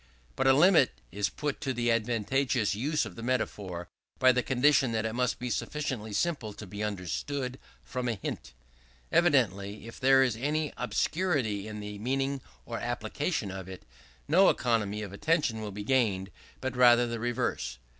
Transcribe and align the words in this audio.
But 0.35 0.47
a 0.47 0.53
limit 0.53 0.93
is 1.11 1.29
put 1.29 1.61
to 1.61 1.73
the 1.75 1.91
advantageous 1.91 2.73
use 2.73 3.05
of 3.05 3.15
the 3.15 3.21
Metaphor, 3.21 3.87
by 4.17 4.31
the 4.31 4.41
condition 4.41 4.93
that 4.93 5.05
it 5.05 5.13
must 5.13 5.37
be 5.37 5.51
sufficiently 5.51 6.11
simple 6.11 6.53
to 6.53 6.65
be 6.65 6.81
understood 6.81 7.59
from 7.83 8.07
a 8.09 8.15
hint. 8.15 8.53
Evidently, 9.11 9.85
if 9.87 9.99
there 9.99 10.27
be 10.27 10.41
any 10.41 10.73
obscurity 10.75 11.67
in 11.67 11.81
the 11.81 11.99
meaning 11.99 12.41
or 12.65 12.79
application 12.79 13.51
of 13.51 13.69
it, 13.69 13.83
no 14.27 14.49
economy 14.49 15.03
of 15.03 15.13
attention 15.13 15.61
will 15.61 15.69
be 15.71 15.83
gained; 15.83 16.31
but 16.61 16.75
rather 16.75 17.05
the 17.05 17.19
reverse. 17.19 17.77